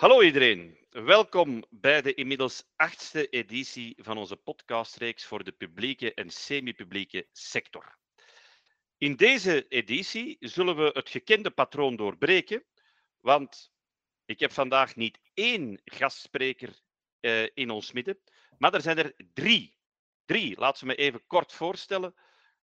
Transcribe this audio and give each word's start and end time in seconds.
Hallo 0.00 0.22
iedereen, 0.22 0.78
welkom 0.90 1.64
bij 1.70 2.02
de 2.02 2.14
inmiddels 2.14 2.64
achtste 2.76 3.28
editie 3.28 3.94
van 4.02 4.18
onze 4.18 4.36
podcastreeks 4.36 5.24
voor 5.24 5.44
de 5.44 5.52
publieke 5.52 6.14
en 6.14 6.30
semi-publieke 6.30 7.26
sector. 7.32 7.98
In 8.98 9.16
deze 9.16 9.68
editie 9.68 10.36
zullen 10.40 10.76
we 10.76 10.90
het 10.92 11.08
gekende 11.08 11.50
patroon 11.50 11.96
doorbreken, 11.96 12.64
want 13.18 13.72
ik 14.24 14.40
heb 14.40 14.52
vandaag 14.52 14.96
niet 14.96 15.20
één 15.34 15.80
gastspreker 15.84 16.80
uh, 17.20 17.46
in 17.54 17.70
ons 17.70 17.92
midden, 17.92 18.18
maar 18.58 18.74
er 18.74 18.82
zijn 18.82 18.98
er 18.98 19.14
drie. 19.32 19.76
Drie, 20.24 20.58
laat 20.58 20.78
ze 20.78 20.86
me 20.86 20.94
even 20.94 21.26
kort 21.26 21.52
voorstellen. 21.52 22.14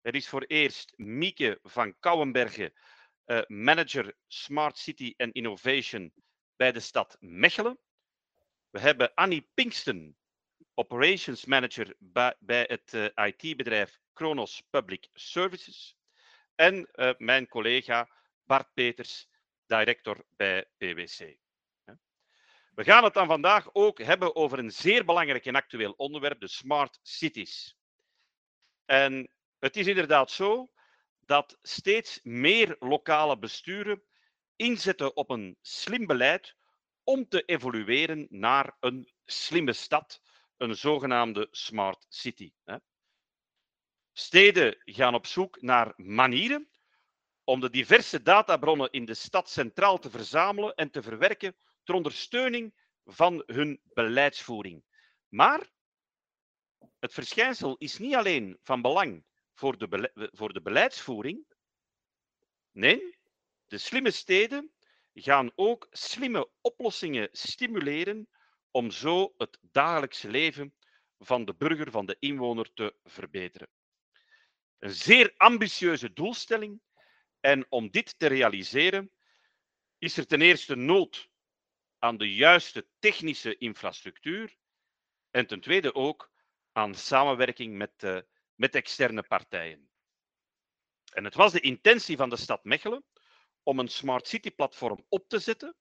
Er 0.00 0.14
is 0.14 0.29
voor 0.29 0.43
eerst 0.43 0.93
Mieke 0.96 1.59
van 1.62 1.98
Kouwenbergen, 1.98 2.73
uh, 3.27 3.41
manager 3.46 4.14
Smart 4.27 4.79
City 4.79 5.15
and 5.16 5.34
Innovation 5.34 6.12
bij 6.56 6.73
de 6.73 6.80
stad 6.80 7.16
Mechelen. 7.20 7.78
We 8.70 8.80
hebben 8.80 9.14
Annie 9.14 9.51
Pinkston, 9.55 10.16
operations 10.74 11.45
manager 11.45 11.95
bij, 11.98 12.34
het 12.69 12.92
uh, 12.92 13.27
IT-bedrijf 13.27 13.98
Kronos 14.12 14.62
Public 14.70 15.09
Services. 15.12 15.97
En 16.55 16.88
uh, 16.95 17.11
mijn 17.19 17.48
collega 17.48 18.11
Bart 18.45 18.74
Peters, 18.74 19.28
director 19.66 20.24
bij 20.37 20.70
PwC. 20.77 21.37
We 22.75 22.84
gaan 22.84 23.05
het 23.05 23.14
dan 23.14 23.27
vandaag 23.27 23.69
ook 23.73 23.98
hebben 23.98 24.36
over 24.36 24.59
een 24.59 24.70
zeer 24.70 25.05
belangrijk 25.05 25.47
en 25.47 25.55
actueel 25.55 25.92
onderwerp, 25.92 26.41
de 26.41 26.48
smart 26.48 26.98
cities. 27.02 27.77
En 28.84 29.30
het 29.59 29.77
is 29.77 29.86
inderdaad 29.86 30.30
zo 30.30 30.70
dat 31.20 31.59
steeds 31.62 32.20
meer 32.23 32.77
lokale 32.78 33.38
besturen 33.38 34.02
inzetten 34.56 35.16
op 35.16 35.30
een 35.30 35.56
slim 35.62 36.06
beleid 36.06 36.56
om 37.05 37.28
te 37.28 37.44
evolueren 37.44 38.27
naar 38.31 38.77
een 38.81 39.12
slimme 39.25 39.72
stad, 39.72 40.20
een 40.56 40.77
zogenaamde 40.77 41.48
smart 41.50 42.06
city. 42.08 42.53
Steden 44.12 44.77
gaan 44.84 45.14
op 45.14 45.27
zoek 45.27 45.61
naar 45.62 45.92
manieren 45.97 46.70
om 47.44 47.61
de 47.61 47.70
diverse 47.70 48.22
databronnen 48.22 48.91
in 48.91 49.05
de 49.05 49.14
stad 49.14 49.50
centraal 49.50 49.98
te 49.98 50.11
verzamelen 50.11 50.75
en 50.75 50.91
te 50.91 51.03
verwerken 51.03 51.56
ter 51.83 51.94
ondersteuning 51.94 52.75
van 53.05 53.42
hun 53.47 53.81
beleidsvoering. 53.84 54.84
Maar 55.28 55.70
het 56.98 57.12
verschijnsel 57.12 57.77
is 57.77 57.98
niet 57.98 58.14
alleen 58.14 58.59
van 58.62 58.83
belang 58.83 59.25
voor 59.55 59.78
de, 59.78 60.11
voor 60.33 60.53
de 60.53 60.62
beleidsvoering. 60.62 61.47
Nee, 62.72 63.16
de 63.67 63.78
slimme 63.78 64.11
steden 64.11 64.72
gaan 65.14 65.50
ook 65.55 65.86
slimme 65.91 66.50
oplossingen 66.61 67.28
stimuleren 67.33 68.28
om 68.70 68.91
zo 68.91 69.34
het 69.36 69.59
dagelijkse 69.61 70.28
leven 70.28 70.75
van 71.19 71.45
de 71.45 71.55
burger, 71.55 71.91
van 71.91 72.06
de 72.06 72.17
inwoner 72.19 72.72
te 72.75 72.94
verbeteren. 73.05 73.69
Een 74.78 74.94
zeer 74.94 75.34
ambitieuze 75.37 76.12
doelstelling 76.12 76.81
en 77.41 77.67
om 77.69 77.91
dit 77.91 78.19
te 78.19 78.27
realiseren 78.27 79.11
is 79.98 80.17
er 80.17 80.27
ten 80.27 80.41
eerste 80.41 80.75
nood 80.75 81.28
aan 81.98 82.17
de 82.17 82.34
juiste 82.34 82.87
technische 82.98 83.56
infrastructuur 83.56 84.56
en 85.31 85.47
ten 85.47 85.61
tweede 85.61 85.94
ook 85.94 86.33
aan 86.72 86.94
samenwerking 86.94 87.77
met, 87.77 88.03
uh, 88.03 88.19
met 88.55 88.75
externe 88.75 89.22
partijen. 89.22 89.91
En 91.12 91.25
het 91.25 91.34
was 91.34 91.53
de 91.53 91.61
intentie 91.61 92.17
van 92.17 92.31
de 92.31 92.37
stad 92.37 92.64
Mechelen 92.64 93.05
om 93.67 93.78
een 93.78 93.89
Smart 93.89 94.28
City-platform 94.28 95.05
op 95.09 95.28
te 95.28 95.39
zetten, 95.39 95.77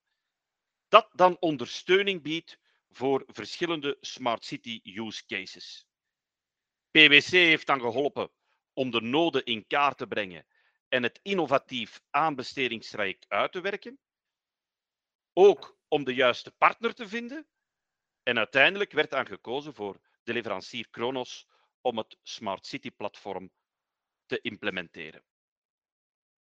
dat 0.88 1.10
dan 1.12 1.38
ondersteuning 1.40 2.22
biedt 2.22 2.60
voor 2.90 3.24
verschillende 3.28 3.98
Smart 4.02 4.46
City 4.46 4.80
use 4.84 5.26
cases. 5.26 5.88
PwC 6.92 7.30
heeft 7.30 7.68
dan 7.68 7.80
geholpen 7.80 8.32
om 8.74 8.92
de 8.92 9.02
noden 9.02 9.46
in 9.46 9.68
kaart 9.68 9.98
te 9.98 10.08
brengen 10.08 10.46
en 10.88 11.04
het 11.04 11.20
innovatief 11.24 12.02
aanbestedingstraject 12.10 13.26
uit 13.30 13.52
te 13.52 13.62
werken. 13.62 14.00
Ook 15.34 15.78
om 15.88 16.04
de 16.04 16.14
juiste 16.14 16.52
partner 16.52 16.94
te 16.94 17.08
vinden. 17.08 17.48
En 18.24 18.38
uiteindelijk 18.38 18.92
werd 18.92 19.12
dan 19.12 19.28
gekozen 19.28 19.74
voor 19.74 20.02
de 20.24 20.34
leverancier 20.34 20.90
Kronos 20.90 21.48
om 21.82 21.98
het 21.98 22.18
Smart 22.24 22.66
City-platform 22.66 23.52
te 24.26 24.42
implementeren. 24.42 25.24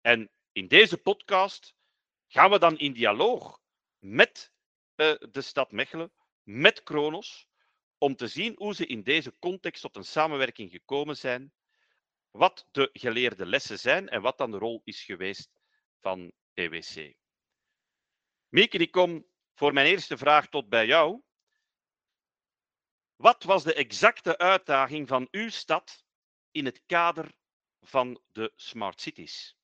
En 0.01 0.31
in 0.53 0.69
deze 0.69 0.99
podcast 0.99 1.75
gaan 2.27 2.51
we 2.51 2.59
dan 2.59 2.79
in 2.79 2.93
dialoog 2.93 3.61
met 3.99 4.53
uh, 4.97 5.15
de 5.31 5.41
stad 5.41 5.73
Mechelen, 5.73 6.13
met 6.43 6.83
Kronos, 6.83 7.49
om 7.99 8.17
te 8.17 8.29
zien 8.29 8.55
hoe 8.57 8.75
ze 8.75 8.87
in 8.87 9.03
deze 9.03 9.39
context 9.39 9.83
tot 9.83 9.97
een 9.97 10.05
samenwerking 10.05 10.71
gekomen 10.71 11.17
zijn, 11.17 11.53
wat 12.31 12.69
de 12.71 12.91
geleerde 12.93 13.47
lessen 13.47 13.79
zijn 13.79 14.09
en 14.09 14.23
wat 14.23 14.39
dan 14.39 14.51
de 14.51 14.59
rol 14.59 14.81
is 14.85 15.05
geweest 15.05 15.51
van 16.01 16.33
PwC. 16.55 17.15
Mieke, 18.49 18.79
ik 18.79 18.91
kom 18.91 19.27
voor 19.55 19.73
mijn 19.73 19.87
eerste 19.87 20.17
vraag 20.17 20.49
tot 20.49 20.69
bij 20.69 20.87
jou. 20.87 21.23
Wat 23.17 23.43
was 23.43 23.65
de 23.65 23.75
exacte 23.75 24.39
uitdaging 24.39 25.09
van 25.09 25.29
uw 25.31 25.49
stad 25.49 26.05
in 26.51 26.65
het 26.65 26.83
kader 26.87 27.33
van 27.81 28.21
de 28.33 28.53
Smart 28.57 29.01
Cities? 29.01 29.57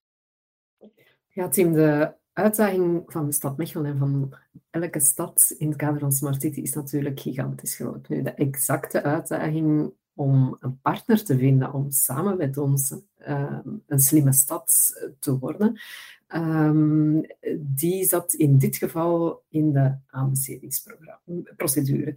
Ja, 1.27 1.49
Tim, 1.49 1.73
de 1.73 2.13
uitdaging 2.33 3.03
van 3.07 3.27
de 3.27 3.33
stad 3.33 3.57
Mechelen 3.57 3.93
en 3.93 3.99
van 3.99 4.35
elke 4.71 5.01
stad 5.01 5.55
in 5.59 5.69
het 5.69 5.77
kader 5.77 6.01
van 6.01 6.13
Smart 6.13 6.41
City 6.41 6.61
is 6.61 6.75
natuurlijk 6.75 7.21
gigantisch 7.21 7.75
groot. 7.75 8.09
Nu, 8.09 8.23
de 8.23 8.35
exacte 8.35 9.03
uitdaging 9.03 9.93
om 10.15 10.57
een 10.61 10.81
partner 10.81 11.25
te 11.25 11.39
vinden 11.39 11.73
om 11.73 11.91
samen 11.91 12.37
met 12.37 12.57
ons 12.57 12.95
uh, 13.29 13.59
een 13.87 13.99
slimme 13.99 14.33
stad 14.33 14.93
te 15.19 15.39
worden, 15.39 15.81
um, 16.29 17.27
die 17.59 18.05
zat 18.05 18.33
in 18.33 18.59
dit 18.59 18.77
geval 18.77 19.43
in 19.49 19.73
de 19.73 19.95
aanbestedingsprocedure. 20.07 22.15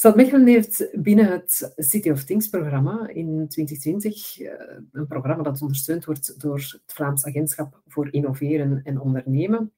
Stad 0.00 0.16
Mechelen 0.16 0.46
heeft 0.46 0.88
binnen 0.92 1.26
het 1.26 1.72
City 1.76 2.10
of 2.10 2.24
Things 2.24 2.48
programma 2.48 3.08
in 3.08 3.48
2020, 3.48 4.40
uh, 4.40 4.50
een 4.92 5.06
programma 5.06 5.42
dat 5.42 5.62
ondersteund 5.62 6.04
wordt 6.04 6.40
door 6.40 6.56
het 6.56 6.82
Vlaams 6.86 7.24
Agentschap 7.24 7.82
voor 7.86 8.12
Innoveren 8.12 8.80
en 8.84 9.00
Ondernemen, 9.00 9.72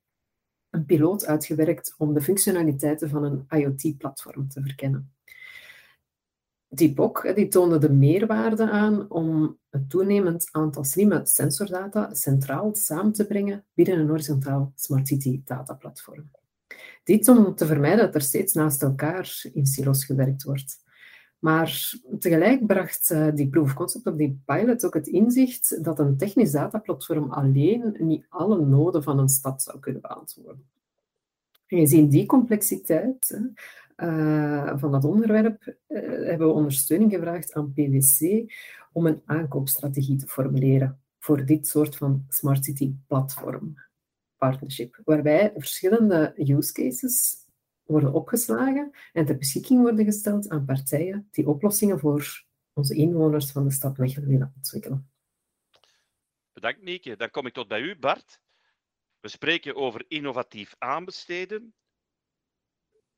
een 0.71 0.85
piloot 0.85 1.27
uitgewerkt 1.27 1.95
om 1.99 2.15
de 2.15 2.23
functionaliteiten 2.23 3.09
van 3.09 3.25
een 3.25 3.47
IoT-platform 3.49 4.49
te 4.49 4.63
verkennen. 4.63 5.13
Die 6.69 6.95
POC 6.95 7.33
die 7.35 7.49
toonde 7.49 7.79
de 7.79 7.93
meerwaarde 7.93 8.71
aan 8.71 9.11
om 9.11 9.59
een 9.71 9.89
toenemend 9.89 10.49
aantal 10.51 10.85
slimme 10.85 11.21
sensordata 11.25 12.15
centraal 12.15 12.75
samen 12.75 13.13
te 13.13 13.27
brengen 13.27 13.65
binnen 13.75 13.99
een 13.99 14.09
horizontaal 14.09 14.73
Smart 14.75 15.07
City 15.07 15.41
dataplatform. 15.45 16.31
Dit 17.05 17.29
om 17.29 17.55
te 17.55 17.67
vermijden 17.67 18.05
dat 18.05 18.15
er 18.15 18.21
steeds 18.21 18.53
naast 18.53 18.83
elkaar 18.83 19.45
in 19.53 19.67
silo's 19.67 20.05
gewerkt 20.05 20.43
wordt. 20.43 20.81
Maar 21.39 21.93
tegelijk 22.19 22.67
bracht 22.67 23.11
eh, 23.11 23.29
die 23.35 23.49
proof 23.49 23.65
of 23.67 23.75
concept 23.75 24.07
of 24.07 24.15
die 24.15 24.43
pilot 24.45 24.85
ook 24.85 24.95
het 24.95 25.07
inzicht 25.07 25.85
dat 25.85 25.99
een 25.99 26.17
technisch 26.17 26.51
dataplatform 26.51 27.33
alleen 27.33 27.97
niet 27.99 28.27
alle 28.29 28.67
noden 28.67 29.03
van 29.03 29.19
een 29.19 29.29
stad 29.29 29.63
zou 29.63 29.79
kunnen 29.79 30.01
beantwoorden. 30.01 30.67
En 31.67 31.79
gezien 31.79 32.09
die 32.09 32.27
complexiteit 32.27 33.41
uh, 33.97 34.79
van 34.79 34.93
dat 34.93 35.05
onderwerp 35.05 35.77
uh, 35.89 36.01
hebben 36.29 36.47
we 36.47 36.53
ondersteuning 36.53 37.13
gevraagd 37.13 37.53
aan 37.53 37.73
PwC 37.73 38.45
om 38.93 39.07
een 39.07 39.23
aankoopstrategie 39.25 40.17
te 40.17 40.27
formuleren 40.27 41.01
voor 41.19 41.45
dit 41.45 41.67
soort 41.67 41.97
van 41.97 42.25
Smart 42.29 42.65
City 42.65 42.95
platform 43.07 43.75
partnership, 44.43 45.01
waarbij 45.05 45.53
verschillende 45.57 46.33
use 46.37 46.73
cases 46.73 47.47
worden 47.83 48.13
opgeslagen 48.13 48.91
en 49.13 49.25
ter 49.25 49.37
beschikking 49.39 49.81
worden 49.81 50.05
gesteld 50.05 50.49
aan 50.49 50.65
partijen 50.65 51.29
die 51.31 51.49
oplossingen 51.49 51.99
voor 51.99 52.45
onze 52.73 52.95
inwoners 52.95 53.53
van 53.53 53.65
de 53.65 53.73
stad 53.73 53.99
Mechelen 53.99 54.29
willen 54.29 54.53
ontwikkelen. 54.57 55.11
Bedankt, 56.53 56.83
Nieke. 56.83 57.17
Dan 57.17 57.31
kom 57.31 57.47
ik 57.47 57.53
tot 57.53 57.69
bij 57.69 57.81
u, 57.81 57.99
Bart. 57.99 58.41
We 59.21 59.29
spreken 59.29 59.77
over 59.77 60.05
innovatief 60.09 60.75
aanbesteden. 60.79 61.75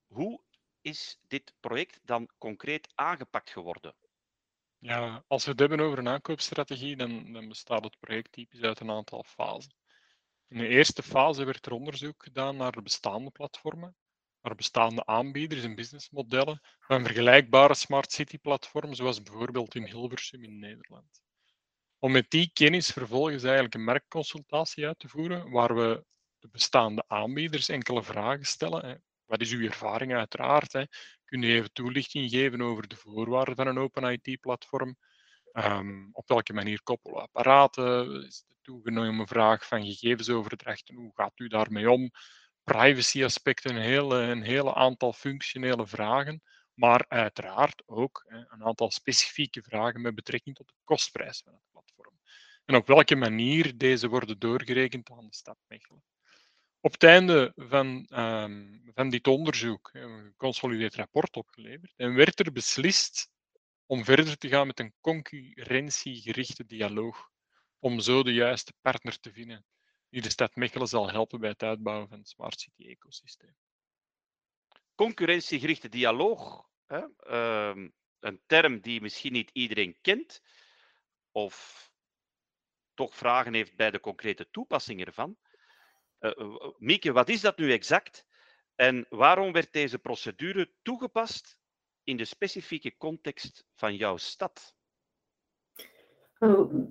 Hoe 0.06 0.40
is 0.80 1.20
dit 1.26 1.54
project 1.60 2.00
dan 2.02 2.28
concreet 2.38 2.92
aangepakt 2.94 3.50
geworden? 3.50 3.94
Ja, 4.78 5.24
als 5.26 5.44
we 5.44 5.50
het 5.50 5.60
hebben 5.60 5.80
over 5.80 5.98
een 5.98 6.08
aankoopstrategie, 6.08 6.96
dan, 6.96 7.32
dan 7.32 7.48
bestaat 7.48 7.84
het 7.84 7.98
project 8.00 8.32
typisch 8.32 8.62
uit 8.62 8.80
een 8.80 8.90
aantal 8.90 9.24
fasen. 9.24 9.74
In 10.54 10.60
de 10.60 10.68
eerste 10.68 11.02
fase 11.02 11.44
werd 11.44 11.66
er 11.66 11.72
onderzoek 11.72 12.22
gedaan 12.22 12.56
naar 12.56 12.72
de 12.72 12.82
bestaande 12.82 13.30
platformen, 13.30 13.96
naar 14.42 14.54
bestaande 14.54 15.06
aanbieders 15.06 15.62
en 15.62 15.74
businessmodellen 15.74 16.60
van 16.80 17.04
vergelijkbare 17.04 17.74
smart 17.74 18.12
city 18.12 18.38
platformen, 18.38 18.96
zoals 18.96 19.22
bijvoorbeeld 19.22 19.74
in 19.74 19.86
Hilversum 19.86 20.42
in 20.44 20.58
Nederland. 20.58 21.22
Om 21.98 22.12
met 22.12 22.30
die 22.30 22.50
kennis 22.52 22.90
vervolgens 22.90 23.42
eigenlijk 23.42 23.74
een 23.74 23.84
marktconsultatie 23.84 24.86
uit 24.86 24.98
te 24.98 25.08
voeren, 25.08 25.50
waar 25.50 25.74
we 25.74 26.04
de 26.38 26.48
bestaande 26.48 27.04
aanbieders 27.06 27.68
enkele 27.68 28.02
vragen 28.02 28.46
stellen 28.46 29.02
wat 29.24 29.40
is 29.40 29.52
uw 29.52 29.66
ervaring 29.66 30.14
uiteraard? 30.14 30.72
Hè? 30.72 30.84
Kun 31.24 31.42
even 31.42 31.72
toelichting 31.72 32.30
geven 32.30 32.60
over 32.60 32.88
de 32.88 32.96
voorwaarden 32.96 33.56
van 33.56 33.66
een 33.66 33.78
Open 33.78 34.20
IT-platform? 34.22 34.96
Ehm, 35.54 36.08
op 36.12 36.28
welke 36.28 36.52
manier 36.52 36.82
koppelen 36.82 37.22
apparaten? 37.22 38.24
Is 38.26 38.44
de 38.48 38.54
toegenomen 38.62 39.26
vraag 39.26 39.66
van 39.66 39.84
gegevensoverdrachten, 39.84 40.94
hoe 40.94 41.12
gaat 41.14 41.38
u 41.38 41.48
daarmee 41.48 41.90
om? 41.90 42.10
Privacy-aspecten, 42.64 43.76
een 43.76 43.82
hele, 43.82 44.16
een 44.16 44.42
hele 44.42 44.74
aantal 44.74 45.12
functionele 45.12 45.86
vragen, 45.86 46.42
maar 46.74 47.04
uiteraard 47.08 47.82
ook 47.86 48.24
een 48.26 48.64
aantal 48.64 48.90
specifieke 48.90 49.62
vragen 49.62 50.00
met 50.00 50.14
betrekking 50.14 50.56
tot 50.56 50.68
de 50.68 50.74
kostprijs 50.84 51.42
van 51.44 51.52
het 51.52 51.62
platform. 51.70 52.18
En 52.64 52.76
op 52.76 52.86
welke 52.86 53.16
manier 53.16 53.76
deze 53.76 54.08
worden 54.08 54.38
doorgerekend 54.38 55.10
aan 55.10 55.26
de 55.26 55.34
stad 55.34 55.56
Mechelen. 55.66 56.02
Op 56.80 56.92
het 56.92 57.02
einde 57.02 57.52
van, 57.56 58.06
um, 58.10 58.90
van 58.94 59.08
dit 59.10 59.26
onderzoek 59.26 59.90
hebben 59.92 60.16
we 60.16 60.22
een 60.22 60.30
geconsolideerd 60.30 60.94
rapport 60.94 61.36
opgeleverd 61.36 61.92
en 61.96 62.14
werd 62.14 62.38
er 62.40 62.52
beslist 62.52 63.32
om 63.86 64.04
verder 64.04 64.38
te 64.38 64.48
gaan 64.48 64.66
met 64.66 64.80
een 64.80 64.94
concurrentiegerichte 65.00 66.66
dialoog, 66.66 67.30
om 67.78 68.00
zo 68.00 68.22
de 68.22 68.32
juiste 68.32 68.72
partner 68.80 69.20
te 69.20 69.32
vinden 69.32 69.66
die 70.08 70.22
de 70.22 70.30
stad 70.30 70.56
Mechelen 70.56 70.86
zal 70.86 71.10
helpen 71.10 71.40
bij 71.40 71.50
het 71.50 71.62
uitbouwen 71.62 72.08
van 72.08 72.18
het 72.18 72.28
Smart 72.28 72.60
City 72.60 72.88
ecosysteem. 72.88 73.56
Concurrentiegerichte 74.94 75.88
dialoog, 75.88 76.68
hè? 76.86 77.04
Uh, 77.26 77.88
een 78.20 78.42
term 78.46 78.80
die 78.80 79.00
misschien 79.00 79.32
niet 79.32 79.50
iedereen 79.52 79.98
kent, 80.00 80.42
of 81.30 81.90
toch 82.94 83.14
vragen 83.16 83.54
heeft 83.54 83.76
bij 83.76 83.90
de 83.90 84.00
concrete 84.00 84.50
toepassing 84.50 85.04
ervan. 85.04 85.38
Uh, 86.20 86.70
Mieke, 86.78 87.12
wat 87.12 87.28
is 87.28 87.40
dat 87.40 87.58
nu 87.58 87.72
exact? 87.72 88.26
En 88.74 89.06
waarom 89.08 89.52
werd 89.52 89.72
deze 89.72 89.98
procedure 89.98 90.72
toegepast 90.82 91.58
in 92.04 92.16
de 92.16 92.24
specifieke 92.24 92.96
context 92.96 93.66
van 93.74 93.96
jouw 93.96 94.16
stad? 94.16 94.74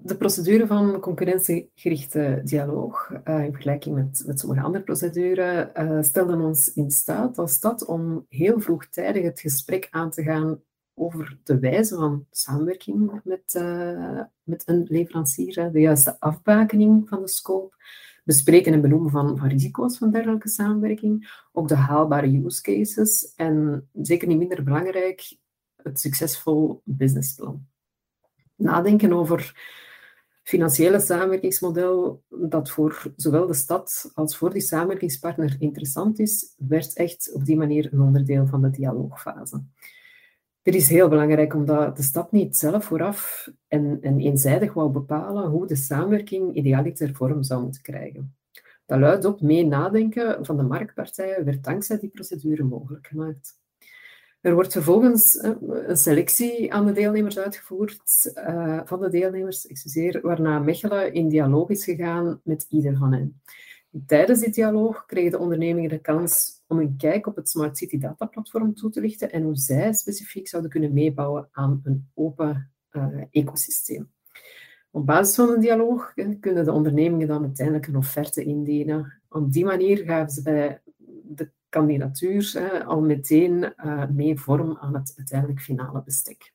De 0.04 0.16
procedure 0.18 0.68
van 0.68 1.00
concurrentiegerichte 1.00 2.42
dialoog, 2.44 3.12
uh, 3.28 3.44
in 3.44 3.52
vergelijking 3.52 3.96
met, 3.96 4.24
met 4.26 4.40
sommige 4.40 4.62
andere 4.62 4.84
procedures, 4.84 5.70
uh, 5.78 6.02
stelden 6.02 6.42
ons 6.42 6.74
in 6.74 6.92
staat 6.92 7.38
als 7.38 7.52
stad 7.52 7.86
om 7.86 8.26
heel 8.30 8.60
vroegtijdig 8.60 9.24
het 9.24 9.40
gesprek 9.40 9.88
aan 9.90 10.10
te 10.10 10.24
gaan 10.24 10.62
over 10.94 11.38
de 11.44 11.60
wijze 11.60 11.96
van 11.96 12.26
samenwerking 12.32 13.22
met, 13.24 13.54
uh, 13.58 14.22
met 14.44 14.64
een 14.66 14.86
leverancier, 14.90 15.72
de 15.72 15.80
juiste 15.80 16.20
afbakening 16.20 17.10
van 17.10 17.22
de 17.22 17.30
scope, 17.30 17.76
bespreken 18.24 18.74
en 18.74 18.82
benoemen 18.82 19.12
van, 19.12 19.48
risico's 19.48 19.98
van 19.98 20.12
dergelijke 20.12 20.50
samenwerking, 20.50 21.44
ook 21.52 21.68
de 21.68 21.76
haalbare 21.76 22.44
use 22.46 22.62
cases 22.62 23.34
en 23.36 23.88
zeker 23.94 24.28
niet 24.28 24.38
minder 24.38 24.64
belangrijk, 24.64 25.38
het 25.76 26.00
succesvol 26.00 26.82
businessplan. 26.84 27.68
Nadenken 28.56 29.14
over 29.14 29.54
financiële 30.44 31.00
samenwerkingsmodel 31.00 32.24
dat 32.30 32.70
voor 32.70 33.14
zowel 33.16 33.48
de 33.48 33.54
stad 33.54 34.12
als 34.14 34.38
voor 34.38 34.54
die 34.54 34.62
samenwerkingspartner 34.62 35.56
interessant 35.60 36.20
is, 36.20 36.54
werd 36.58 36.94
echt 36.94 37.32
op 37.34 37.46
die 37.46 37.58
manier 37.58 37.94
een 37.94 38.02
onderdeel 38.02 38.48
van 38.48 38.62
de 38.62 38.70
dialoogfase. 38.70 39.64
Het 40.64 40.76
is 40.76 40.90
heel 40.90 41.10
belangrijk 41.10 41.54
omdat 41.54 41.98
de 41.98 42.04
stad 42.04 42.32
niet 42.32 42.58
zelf 42.58 42.86
vooraf 42.86 43.50
en, 43.68 43.98
en 44.02 44.20
eenzijdig 44.20 44.74
wou 44.74 44.92
bepalen 44.92 45.50
hoe 45.50 45.68
de 45.68 45.76
samenwerking 45.76 46.56
idealiter 46.56 47.14
vorm 47.14 47.44
zou 47.44 47.62
moeten 47.62 47.82
krijgen. 47.82 48.36
Dat 48.86 49.00
luidt 49.00 49.26
op 49.26 49.42
mee 49.42 49.66
nadenken 49.66 50.46
van 50.46 50.58
de 50.58 50.64
marktpartijen 50.64 51.46
werd 51.46 51.64
dankzij 51.64 52.00
die 52.00 52.10
procedure 52.10 52.64
mogelijk 52.64 53.08
gemaakt. 53.08 53.62
Er 54.42 54.54
wordt 54.54 54.72
vervolgens 54.72 55.44
een 55.88 55.98
selectie 55.98 56.74
aan 56.74 56.86
de 56.86 56.92
deelnemers 56.92 57.40
uitgevoerd, 57.40 58.34
uh, 58.36 58.82
van 58.86 59.00
de 59.00 59.10
deelnemers, 59.10 59.68
excuseer, 59.68 60.22
waarna 60.22 60.60
Mechelen 60.60 61.14
in 61.14 61.30
dialoog 61.30 61.70
is 61.70 61.84
gegaan 61.84 62.42
met 62.44 62.66
ieder 62.70 62.98
van 62.98 63.14
hen. 63.14 63.42
Tijdens 64.06 64.40
dit 64.40 64.54
dialoog 64.54 65.06
kregen 65.06 65.32
de 65.32 65.38
ondernemingen 65.38 65.90
de 65.90 66.02
kans 66.02 66.62
om 66.68 66.80
een 66.80 66.98
kijk 66.98 67.28
op 67.28 67.36
het 67.36 67.50
Smart 67.50 67.78
City 67.78 67.98
Data 67.98 68.26
Platform 68.26 68.74
toe 68.74 68.90
te 68.90 69.02
lichten 69.02 69.32
en 69.32 69.44
hoe 69.44 69.56
zij 69.56 69.94
specifiek 69.94 70.48
zouden 70.48 70.72
kunnen 70.72 70.94
meebouwen 70.94 71.50
aan 71.52 71.82
een 71.84 72.10
open 72.14 72.72
uh, 72.92 73.24
ecosysteem. 73.32 74.12
Op 74.92 75.06
basis 75.06 75.36
van 75.36 75.50
een 75.50 75.60
dialoog 75.60 76.14
kunnen 76.40 76.66
de 76.66 76.72
ondernemingen 76.72 77.28
dan 77.28 77.44
uiteindelijk 77.44 77.88
een 77.88 77.96
offerte 77.96 78.44
indienen. 78.44 79.22
Op 79.30 79.52
die 79.52 79.66
manier 79.66 79.98
gaven 79.98 80.30
ze 80.30 80.42
bij 80.42 80.82
de 81.24 81.52
kandidatuur 81.70 82.84
al 82.86 83.02
meteen 83.02 83.74
mee 84.14 84.40
vorm 84.40 84.78
aan 84.78 84.94
het 84.94 85.14
uiteindelijk 85.18 85.62
finale 85.62 86.04
bestek. 86.04 86.54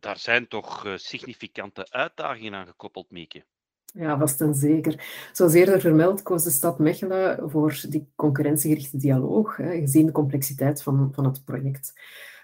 Daar 0.00 0.18
zijn 0.18 0.48
toch 0.48 0.94
significante 0.96 1.90
uitdagingen 1.90 2.54
aan 2.54 2.66
gekoppeld, 2.66 3.10
Mieke? 3.10 3.44
Ja, 3.92 4.18
vast 4.18 4.40
en 4.40 4.54
zeker. 4.54 5.04
Zoals 5.32 5.52
eerder 5.52 5.80
vermeld 5.80 6.22
koos 6.22 6.44
de 6.44 6.50
stad 6.50 6.78
Mechelen 6.78 7.50
voor 7.50 7.84
die 7.88 8.08
concurrentiegerichte 8.14 8.96
dialoog, 8.96 9.56
hè, 9.56 9.80
gezien 9.80 10.06
de 10.06 10.12
complexiteit 10.12 10.82
van, 10.82 11.10
van 11.14 11.24
het 11.24 11.44
project. 11.44 11.92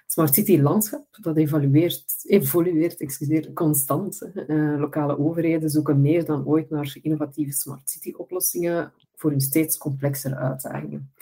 Smart 0.06 0.34
City 0.34 0.58
landschap, 0.60 1.06
dat 1.20 1.36
evolueert, 1.36 2.04
evolueert 2.26 3.00
excuseer, 3.00 3.52
constant. 3.52 4.30
Uh, 4.34 4.78
lokale 4.78 5.18
overheden 5.18 5.70
zoeken 5.70 6.00
meer 6.00 6.24
dan 6.24 6.46
ooit 6.46 6.70
naar 6.70 6.96
innovatieve 7.02 7.52
Smart 7.52 7.90
City 7.90 8.12
oplossingen 8.16 8.92
voor 9.14 9.30
hun 9.30 9.40
steeds 9.40 9.78
complexere 9.78 10.36
uitdagingen. 10.36 11.12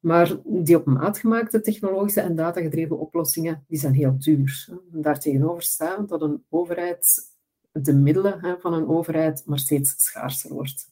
Maar 0.00 0.36
die 0.44 0.76
op 0.76 0.86
maat 0.86 1.18
gemaakte 1.18 1.60
technologische 1.60 2.20
en 2.20 2.36
datagedreven 2.36 2.98
oplossingen 2.98 3.64
die 3.68 3.78
zijn 3.78 3.94
heel 3.94 4.14
duur. 4.18 4.68
Daartegenover 4.92 5.62
staat 5.62 6.08
dat 6.08 6.22
een 6.22 6.44
overheid 6.48 7.29
de 7.72 7.92
middelen 7.92 8.58
van 8.60 8.72
een 8.72 8.88
overheid 8.88 9.42
maar 9.46 9.58
steeds 9.58 9.94
schaarser 9.96 10.52
wordt. 10.52 10.88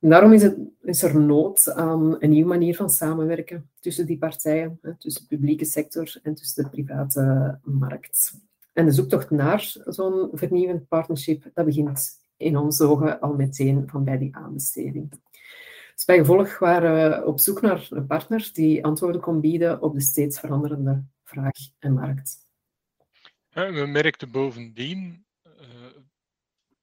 Daarom 0.00 0.32
is, 0.32 0.42
het, 0.42 0.56
is, 0.82 1.02
er 1.02 1.20
nood 1.20 1.72
aan 1.72 2.16
een 2.22 2.30
nieuwe 2.30 2.48
manier 2.48 2.76
van 2.76 2.90
samenwerken 2.90 3.70
tussen 3.80 4.06
die 4.06 4.18
partijen, 4.18 4.80
tussen 4.98 5.22
de 5.22 5.36
publieke 5.36 5.64
sector 5.64 6.18
en 6.22 6.34
tussen 6.34 6.64
de 6.64 6.70
private 6.70 7.58
markt. 7.62 8.34
En 8.72 8.84
de 8.84 8.92
zoektocht 8.92 9.30
naar 9.30 9.74
zo'n 9.84 10.28
vernieuwend 10.32 10.88
partnership, 10.88 11.50
dat 11.54 11.64
begint 11.64 12.24
in 12.36 12.56
onze 12.56 12.84
ogen 12.84 13.20
al 13.20 13.34
meteen 13.34 13.88
van 13.88 14.04
bij 14.04 14.18
die 14.18 14.36
aanbesteding. 14.36 15.10
Dus 15.94 16.04
bij 16.04 16.16
gevolg 16.16 16.58
waren 16.58 17.10
we 17.10 17.26
op 17.26 17.40
zoek 17.40 17.60
naar 17.60 17.86
een 17.90 18.06
partner 18.06 18.50
die 18.52 18.84
antwoorden 18.84 19.20
kon 19.20 19.40
bieden 19.40 19.82
op 19.82 19.94
de 19.94 20.00
steeds 20.00 20.40
veranderende 20.40 21.04
vraag 21.24 21.58
en 21.78 21.92
markt. 21.92 22.46
we 23.50 23.86
merkten 23.88 24.30
bovendien 24.30 25.25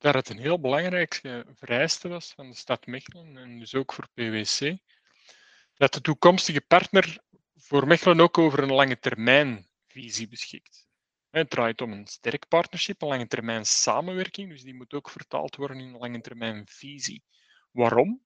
dat 0.03 0.13
het 0.13 0.29
een 0.29 0.39
heel 0.39 0.60
belangrijke 0.60 1.45
vereiste 1.55 2.07
was 2.07 2.33
van 2.33 2.50
de 2.50 2.55
stad 2.55 2.86
Mechelen 2.86 3.38
en 3.38 3.60
dus 3.60 3.75
ook 3.75 3.93
voor 3.93 4.07
PwC, 4.13 4.77
dat 5.74 5.93
de 5.93 6.01
toekomstige 6.01 6.62
partner 6.62 7.17
voor 7.55 7.88
Mechelen 7.88 8.19
ook 8.19 8.38
over 8.38 8.60
een 8.60 8.74
lange 8.74 9.00
termijn 9.00 9.69
visie 9.88 10.27
beschikt. 10.27 10.88
Het 11.29 11.50
draait 11.50 11.81
om 11.81 11.91
een 11.91 12.07
sterk 12.07 12.48
partnership, 12.48 13.01
een 13.01 13.07
lange 13.07 13.27
termijn 13.27 13.65
samenwerking, 13.65 14.50
dus 14.50 14.62
die 14.62 14.74
moet 14.74 14.93
ook 14.93 15.10
vertaald 15.10 15.55
worden 15.55 15.79
in 15.79 15.88
een 15.88 16.00
lange 16.00 16.22
termijn 16.22 16.67
visie. 16.67 17.24
Waarom? 17.72 18.24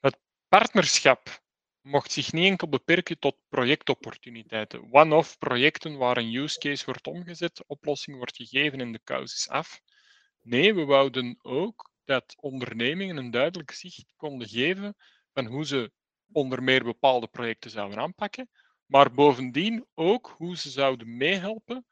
Het 0.00 0.18
partnerschap 0.48 1.42
mocht 1.80 2.12
zich 2.12 2.32
niet 2.32 2.46
enkel 2.46 2.68
beperken 2.68 3.18
tot 3.18 3.36
projectopportuniteiten, 3.48 4.92
one-off 4.92 5.38
projecten 5.38 5.96
waar 5.96 6.16
een 6.16 6.34
use 6.34 6.58
case 6.58 6.84
wordt 6.84 7.06
omgezet, 7.06 7.66
oplossing 7.66 8.16
wordt 8.16 8.36
gegeven 8.36 8.80
en 8.80 8.92
de 8.92 9.00
kous 9.04 9.34
is 9.34 9.48
af. 9.48 9.80
Nee, 10.42 10.74
we 10.74 10.84
wouden 10.84 11.38
ook 11.42 11.90
dat 12.04 12.34
ondernemingen 12.40 13.16
een 13.16 13.30
duidelijk 13.30 13.70
zicht 13.70 14.12
konden 14.16 14.48
geven 14.48 14.96
van 15.32 15.46
hoe 15.46 15.66
ze 15.66 15.92
onder 16.32 16.62
meer 16.62 16.84
bepaalde 16.84 17.26
projecten 17.26 17.70
zouden 17.70 17.98
aanpakken, 17.98 18.50
maar 18.86 19.14
bovendien 19.14 19.86
ook 19.94 20.34
hoe 20.36 20.56
ze 20.56 20.70
zouden 20.70 21.16
meehelpen 21.16 21.86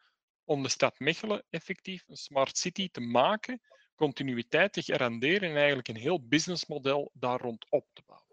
om 0.45 0.63
de 0.63 0.69
stad 0.69 0.99
Mechelen 0.99 1.45
effectief 1.51 2.05
een 2.07 2.17
smart 2.17 2.59
city 2.59 2.89
te 2.91 3.01
maken, 3.01 3.61
continuïteit 3.95 4.73
te 4.73 4.83
garanderen 4.83 5.51
en 5.51 5.57
eigenlijk 5.57 5.89
een 5.89 5.97
heel 5.97 6.27
businessmodel 6.27 7.11
daar 7.15 7.41
rondop 7.41 7.87
te 7.93 8.03
bouwen. 8.07 8.28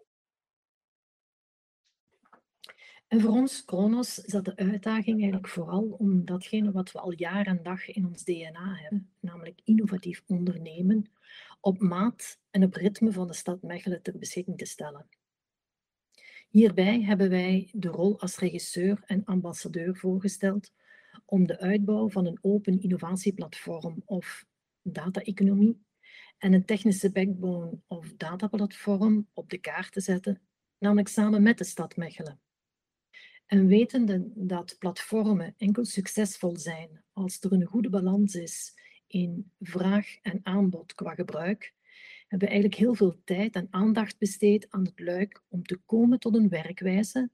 En 3.06 3.20
voor 3.20 3.30
ons, 3.30 3.64
Kronos, 3.64 4.14
zat 4.14 4.44
de 4.44 4.56
uitdaging 4.56 5.20
eigenlijk 5.20 5.48
vooral 5.48 5.84
om 5.84 6.24
datgene 6.24 6.72
wat 6.72 6.92
we 6.92 6.98
al 6.98 7.12
jaar 7.12 7.46
en 7.46 7.62
dag 7.62 7.88
in 7.88 8.06
ons 8.06 8.24
DNA 8.24 8.74
hebben, 8.74 9.10
namelijk 9.20 9.60
innovatief 9.64 10.22
ondernemen, 10.26 11.10
op 11.60 11.80
maat 11.80 12.40
en 12.50 12.64
op 12.64 12.74
ritme 12.74 13.12
van 13.12 13.26
de 13.26 13.34
stad 13.34 13.62
Mechelen 13.62 14.02
ter 14.02 14.18
beschikking 14.18 14.58
te 14.58 14.64
stellen. 14.64 15.08
Hierbij 16.48 17.02
hebben 17.02 17.28
wij 17.28 17.70
de 17.72 17.88
rol 17.88 18.20
als 18.20 18.38
regisseur 18.38 19.02
en 19.06 19.24
ambassadeur 19.24 19.96
voorgesteld 19.96 20.72
om 21.24 21.46
de 21.46 21.58
uitbouw 21.58 22.08
van 22.08 22.26
een 22.26 22.38
open 22.40 22.80
innovatieplatform 22.80 24.02
of 24.04 24.46
data-economie 24.82 25.84
en 26.38 26.52
een 26.52 26.64
technische 26.64 27.12
backbone 27.12 27.80
of 27.86 28.14
dataplatform 28.16 29.28
op 29.32 29.50
de 29.50 29.58
kaart 29.58 29.92
te 29.92 30.00
zetten 30.00 30.40
namelijk 30.78 31.08
samen 31.08 31.42
met 31.42 31.58
de 31.58 31.64
stad 31.64 31.96
Mechelen. 31.96 32.40
En 33.46 33.66
wetende 33.66 34.30
dat 34.34 34.76
platformen 34.78 35.54
enkel 35.56 35.84
succesvol 35.84 36.56
zijn 36.56 37.02
als 37.12 37.40
er 37.40 37.52
een 37.52 37.64
goede 37.64 37.90
balans 37.90 38.34
is 38.34 38.74
in 39.06 39.50
vraag 39.60 40.16
en 40.22 40.40
aanbod 40.42 40.94
qua 40.94 41.14
gebruik, 41.14 41.74
hebben 42.28 42.48
we 42.48 42.54
eigenlijk 42.54 42.74
heel 42.74 42.94
veel 42.94 43.20
tijd 43.24 43.54
en 43.54 43.68
aandacht 43.70 44.18
besteed 44.18 44.66
aan 44.70 44.84
het 44.84 45.00
luik 45.00 45.42
om 45.48 45.62
te 45.62 45.80
komen 45.86 46.18
tot 46.18 46.34
een 46.34 46.48
werkwijze 46.48 47.30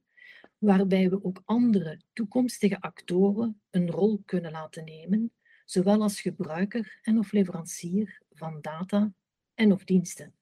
waarbij 0.58 1.10
we 1.10 1.24
ook 1.24 1.42
andere 1.44 2.00
toekomstige 2.12 2.80
actoren 2.80 3.60
een 3.70 3.90
rol 3.90 4.22
kunnen 4.24 4.50
laten 4.50 4.84
nemen, 4.84 5.32
zowel 5.64 6.02
als 6.02 6.20
gebruiker 6.20 6.98
en 7.02 7.18
of 7.18 7.32
leverancier 7.32 8.22
van 8.30 8.58
data 8.60 9.12
en 9.54 9.72
of 9.72 9.84
diensten. 9.84 10.34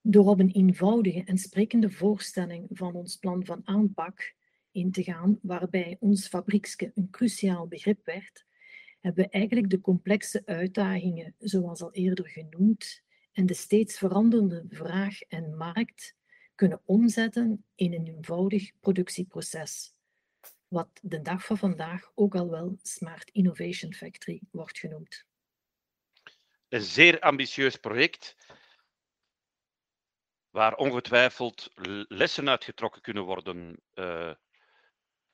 Door 0.00 0.26
op 0.26 0.40
een 0.40 0.50
eenvoudige 0.50 1.24
en 1.24 1.38
sprekende 1.38 1.90
voorstelling 1.90 2.66
van 2.70 2.94
ons 2.94 3.16
plan 3.16 3.44
van 3.44 3.60
aanpak 3.64 4.36
in 4.78 4.92
te 4.92 5.02
gaan, 5.02 5.38
waarbij 5.42 5.96
ons 6.00 6.28
fabriekske 6.28 6.92
een 6.94 7.10
cruciaal 7.10 7.66
begrip 7.66 8.04
werd, 8.04 8.46
hebben 9.00 9.24
we 9.24 9.30
eigenlijk 9.30 9.70
de 9.70 9.80
complexe 9.80 10.42
uitdagingen, 10.46 11.34
zoals 11.38 11.82
al 11.82 11.92
eerder 11.92 12.28
genoemd, 12.28 13.02
en 13.32 13.46
de 13.46 13.54
steeds 13.54 13.98
veranderende 13.98 14.64
vraag 14.68 15.20
en 15.20 15.56
markt 15.56 16.16
kunnen 16.54 16.82
omzetten 16.84 17.64
in 17.74 17.92
een 17.92 18.06
eenvoudig 18.06 18.70
productieproces, 18.80 19.94
wat 20.68 21.00
de 21.02 21.22
dag 21.22 21.44
van 21.44 21.58
vandaag 21.58 22.10
ook 22.14 22.34
al 22.34 22.50
wel 22.50 22.78
Smart 22.82 23.30
Innovation 23.30 23.94
Factory 23.94 24.40
wordt 24.50 24.78
genoemd. 24.78 25.26
Een 26.68 26.82
zeer 26.82 27.20
ambitieus 27.20 27.76
project, 27.76 28.36
waar 30.50 30.76
ongetwijfeld 30.76 31.70
lessen 32.08 32.48
uitgetrokken 32.48 33.02
kunnen 33.02 33.24
worden. 33.24 33.80
Uh, 33.94 34.34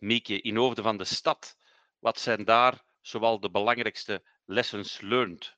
Mieke, 0.05 0.41
in 0.41 0.57
hoofden 0.57 0.85
van 0.85 0.97
de 0.97 1.05
stad, 1.05 1.57
wat 1.99 2.19
zijn 2.19 2.45
daar 2.45 2.85
zowel 3.01 3.41
de 3.41 3.51
belangrijkste 3.51 4.23
lessons 4.45 5.01
learned 5.01 5.57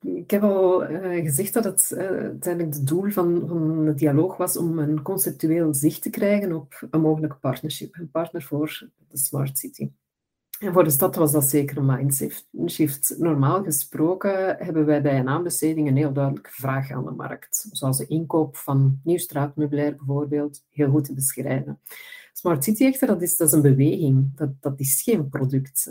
ik 0.00 0.30
heb 0.30 0.42
al 0.42 0.90
uh, 0.90 1.24
gezegd 1.24 1.52
dat 1.52 1.64
het 1.64 1.90
uh, 1.94 1.98
uiteindelijk 2.06 2.74
het 2.74 2.86
doel 2.86 3.10
van, 3.10 3.44
van 3.48 3.84
de 3.84 3.94
dialoog 3.94 4.36
was 4.36 4.56
om 4.56 4.78
een 4.78 5.02
conceptueel 5.02 5.74
zicht 5.74 6.02
te 6.02 6.10
krijgen 6.10 6.52
op 6.52 6.86
een 6.90 7.00
mogelijke 7.00 7.36
partnership, 7.36 7.94
een 7.94 8.10
partner 8.10 8.42
voor 8.42 8.88
de 9.08 9.18
Smart 9.18 9.58
City. 9.58 9.90
Voor 10.70 10.84
de 10.84 10.90
stad 10.90 11.14
was 11.14 11.32
dat 11.32 11.44
zeker 11.44 11.76
een 11.76 12.10
mindshift. 12.50 13.14
Normaal 13.18 13.62
gesproken 13.62 14.56
hebben 14.56 14.86
wij 14.86 15.02
bij 15.02 15.18
een 15.18 15.28
aanbesteding 15.28 15.88
een 15.88 15.96
heel 15.96 16.12
duidelijke 16.12 16.50
vraag 16.50 16.90
aan 16.90 17.04
de 17.04 17.10
markt, 17.10 17.68
zoals 17.70 17.98
de 17.98 18.06
inkoop 18.06 18.56
van 18.56 19.00
nieuw 19.04 19.18
straatmeubilair 19.18 19.96
bijvoorbeeld, 19.96 20.64
heel 20.70 20.90
goed 20.90 21.04
te 21.04 21.14
beschrijven. 21.14 21.80
Smart 22.32 22.64
City 22.64 22.84
echter, 22.84 23.06
dat 23.06 23.22
is, 23.22 23.36
dat 23.36 23.48
is 23.48 23.54
een 23.54 23.62
beweging, 23.62 24.36
dat, 24.36 24.50
dat 24.60 24.80
is 24.80 25.02
geen 25.02 25.28
product. 25.28 25.90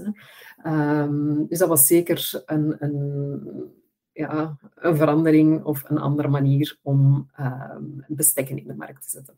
Hè. 0.57 1.01
Um, 1.01 1.47
dus 1.47 1.59
dat 1.59 1.69
was 1.69 1.87
zeker 1.87 2.43
een, 2.45 2.75
een, 2.79 3.41
ja, 4.11 4.57
een 4.75 4.95
verandering 4.95 5.63
of 5.63 5.83
een 5.89 5.97
andere 5.97 6.27
manier 6.27 6.79
om 6.81 7.29
um, 7.39 8.05
bestekken 8.07 8.57
in 8.57 8.67
de 8.67 8.75
markt 8.75 9.03
te 9.03 9.09
zetten. 9.09 9.35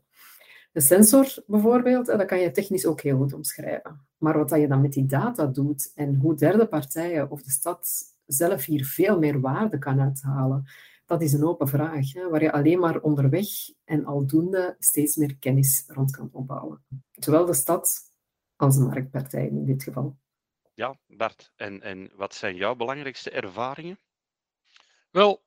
De 0.74 0.80
sensor 0.80 1.34
bijvoorbeeld, 1.46 2.06
dat 2.06 2.24
kan 2.24 2.40
je 2.40 2.50
technisch 2.50 2.86
ook 2.86 3.00
heel 3.00 3.16
goed 3.16 3.32
omschrijven. 3.32 4.06
Maar 4.18 4.38
wat 4.38 4.50
je 4.50 4.68
dan 4.68 4.80
met 4.80 4.92
die 4.92 5.06
data 5.06 5.46
doet 5.46 5.92
en 5.94 6.14
hoe 6.14 6.34
derde 6.34 6.66
partijen 6.66 7.30
of 7.30 7.42
de 7.42 7.50
stad 7.50 7.88
zelf 8.26 8.64
hier 8.64 8.84
veel 8.84 9.18
meer 9.18 9.40
waarde 9.40 9.78
kan 9.78 10.00
uithalen, 10.00 10.64
dat 11.06 11.22
is 11.22 11.32
een 11.32 11.44
open 11.44 11.68
vraag, 11.68 12.12
hè, 12.12 12.28
waar 12.28 12.42
je 12.42 12.52
alleen 12.52 12.78
maar 12.78 13.00
onderweg 13.00 13.46
en 13.84 14.04
aldoende 14.04 14.76
steeds 14.78 15.16
meer 15.16 15.36
kennis 15.36 15.84
rond 15.86 16.10
kan 16.10 16.28
opbouwen. 16.32 16.84
Zowel 17.12 17.44
de 17.44 17.54
stad 17.54 18.00
als 18.56 18.76
de 18.76 18.84
marktpartijen 18.84 19.50
in 19.50 19.64
dit 19.64 19.82
geval. 19.82 20.16
Ja, 20.72 20.98
Bart, 21.06 21.52
en, 21.56 21.82
en 21.82 22.10
wat 22.16 22.34
zijn 22.34 22.56
jouw 22.56 22.74
belangrijkste 22.74 23.30
ervaringen? 23.30 23.98
Wel, 25.10 25.42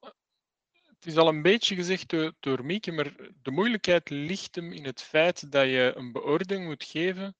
het 0.99 1.05
is 1.05 1.17
al 1.17 1.27
een 1.27 1.41
beetje 1.41 1.75
gezegd 1.75 2.09
door, 2.39 2.65
Mieke, 2.65 2.91
maar 2.91 3.15
de 3.41 3.51
moeilijkheid 3.51 4.09
ligt 4.09 4.55
hem 4.55 4.71
in 4.71 4.85
het 4.85 5.01
feit 5.01 5.51
dat 5.51 5.65
je 5.65 5.91
een 5.95 6.11
beoordeling 6.11 6.65
moet 6.65 6.83
geven 6.83 7.35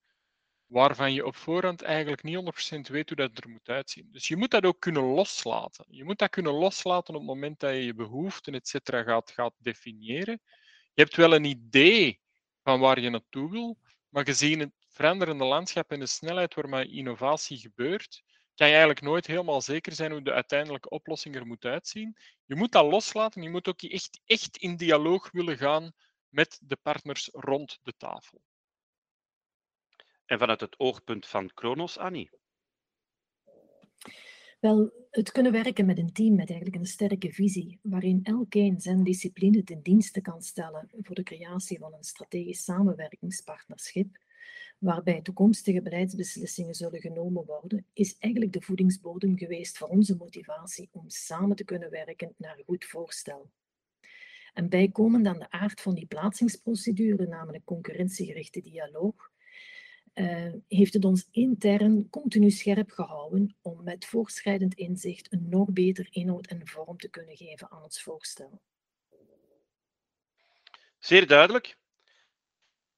waarvan 0.67 1.13
je 1.13 1.25
op 1.25 1.35
voorhand 1.35 1.81
eigenlijk 1.81 2.23
niet 2.23 2.37
100% 2.77 2.91
weet 2.91 3.09
hoe 3.09 3.17
dat 3.17 3.37
er 3.37 3.49
moet 3.49 3.69
uitzien. 3.69 4.09
Dus 4.11 4.27
je 4.27 4.37
moet 4.37 4.51
dat 4.51 4.65
ook 4.65 4.79
kunnen 4.79 5.03
loslaten. 5.03 5.85
Je 5.89 6.03
moet 6.03 6.19
dat 6.19 6.29
kunnen 6.29 6.53
loslaten 6.53 7.13
op 7.13 7.19
het 7.19 7.29
moment 7.29 7.59
dat 7.59 7.73
je 7.73 7.85
je 7.85 7.93
behoeften, 7.93 8.53
et 8.53 8.67
cetera, 8.67 9.03
gaat, 9.03 9.31
gaat 9.31 9.53
definiëren. 9.57 10.41
Je 10.93 11.01
hebt 11.01 11.15
wel 11.15 11.33
een 11.33 11.43
idee 11.43 12.19
van 12.63 12.79
waar 12.79 12.99
je 12.99 13.09
naartoe 13.09 13.51
wil, 13.51 13.77
maar 14.09 14.25
gezien 14.25 14.59
het 14.59 14.71
veranderende 14.89 15.45
landschap 15.45 15.91
en 15.91 15.99
de 15.99 16.07
snelheid 16.07 16.53
waarmee 16.53 16.89
innovatie 16.89 17.57
gebeurt, 17.57 18.23
kan 18.57 18.67
je 18.67 18.73
eigenlijk 18.73 19.05
nooit 19.05 19.27
helemaal 19.27 19.61
zeker 19.61 19.93
zijn 19.93 20.11
hoe 20.11 20.21
de 20.21 20.33
uiteindelijke 20.33 20.89
oplossing 20.89 21.35
er 21.35 21.45
moet 21.47 21.65
uitzien. 21.65 22.17
Je 22.45 22.55
moet 22.55 22.71
dat 22.71 22.91
loslaten, 22.91 23.41
je 23.41 23.49
moet 23.49 23.67
ook 23.67 23.81
echt, 23.81 24.21
echt 24.25 24.57
in 24.57 24.75
dialoog 24.75 25.31
willen 25.31 25.57
gaan 25.57 25.91
met 26.29 26.59
de 26.63 26.77
partners 26.81 27.29
rond 27.31 27.79
de 27.83 27.93
tafel. 27.97 28.41
En 30.25 30.39
vanuit 30.39 30.61
het 30.61 30.79
oogpunt 30.79 31.27
van 31.27 31.53
Kronos, 31.53 31.97
Annie? 31.97 32.29
Wel, 34.59 35.07
het 35.09 35.31
kunnen 35.31 35.51
werken 35.51 35.85
met 35.85 35.97
een 35.97 36.13
team 36.13 36.35
met 36.35 36.49
eigenlijk 36.49 36.79
een 36.79 36.85
sterke 36.85 37.31
visie, 37.31 37.79
waarin 37.81 38.19
elkeen 38.23 38.81
zijn 38.81 39.03
discipline 39.03 39.63
ten 39.63 39.81
dienste 39.81 40.21
kan 40.21 40.41
stellen 40.41 40.89
voor 41.01 41.15
de 41.15 41.23
creatie 41.23 41.79
van 41.79 41.93
een 41.93 42.03
strategisch 42.03 42.63
samenwerkingspartnerschip, 42.63 44.17
waarbij 44.77 45.22
toekomstige 45.22 45.81
beleidsbeslissingen 45.81 46.75
zullen 46.75 47.01
genomen 47.01 47.46
worden, 47.46 47.86
is 47.93 48.17
eigenlijk 48.17 48.53
de 48.53 48.62
voedingsbodem 48.62 49.38
geweest 49.38 49.77
voor 49.77 49.88
onze 49.88 50.15
motivatie 50.15 50.89
om 50.91 51.10
samen 51.10 51.55
te 51.55 51.63
kunnen 51.63 51.89
werken 51.89 52.34
naar 52.38 52.57
een 52.57 52.63
goed 52.65 52.86
voorstel. 52.86 53.50
En 54.53 54.69
bijkomend 54.69 55.27
aan 55.27 55.39
de 55.39 55.51
aard 55.51 55.81
van 55.81 55.96
die 55.96 56.05
plaatsingsprocedure, 56.05 57.27
namelijk 57.27 57.65
concurrentiegerichte 57.65 58.62
dialoog, 58.62 59.31
uh, 60.13 60.53
heeft 60.67 60.93
het 60.93 61.05
ons 61.05 61.27
intern 61.31 62.10
continu 62.10 62.50
scherp 62.50 62.91
gehouden 62.91 63.55
om 63.62 63.84
met 63.84 64.05
voorschrijdend 64.05 64.74
inzicht 64.74 65.34
een 65.34 65.50
nog 65.50 65.72
beter 65.72 66.07
inhoud 66.10 66.48
en 66.48 66.67
vorm 66.67 66.98
te 66.98 67.10
kunnen 67.10 67.38
geven 67.38 67.72
aan 67.72 67.84
ons 67.84 68.03
voorstel. 68.03 68.62
Zeer 71.00 71.27
duidelijk. 71.27 71.77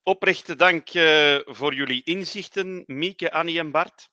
Oprechte 0.10 0.56
dank 0.56 0.94
uh, 0.94 1.40
voor 1.46 1.74
jullie 1.74 2.04
inzichten, 2.04 2.84
Mieke, 2.88 3.32
Annie 3.32 3.60
en 3.60 3.72
Bart. 3.72 4.10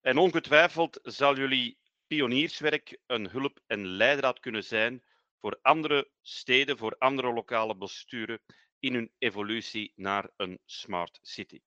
En 0.00 0.18
ongetwijfeld 0.18 0.98
zal 1.02 1.36
jullie 1.36 1.78
pionierswerk 2.06 2.98
een 3.06 3.28
hulp 3.30 3.60
en 3.66 3.86
leidraad 3.86 4.40
kunnen 4.40 4.64
zijn 4.64 5.02
voor 5.40 5.58
andere 5.62 6.10
steden, 6.22 6.78
voor 6.78 6.96
andere 6.98 7.32
lokale 7.32 7.76
besturen 7.76 8.40
in 8.78 8.94
hun 8.94 9.12
evolutie 9.18 9.92
naar 9.96 10.30
een 10.36 10.58
smart 10.64 11.18
city. 11.22 11.60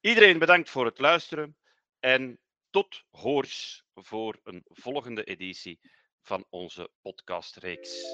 Iedereen 0.00 0.38
bedankt 0.38 0.70
voor 0.70 0.84
het 0.84 0.98
luisteren 0.98 1.56
en 2.00 2.38
tot 2.70 3.04
hoors 3.10 3.84
voor 3.94 4.40
een 4.44 4.62
volgende 4.64 5.24
editie 5.24 5.80
van 6.22 6.46
onze 6.50 6.90
podcastreeks. 7.02 8.04